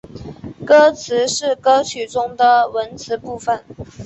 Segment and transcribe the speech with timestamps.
[0.65, 3.63] 歌词是歌曲中的文词部分。